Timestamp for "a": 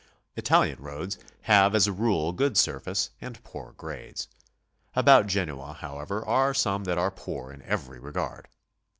1.85-1.91